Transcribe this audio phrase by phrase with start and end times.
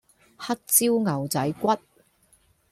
[0.35, 1.77] 黑椒牛仔骨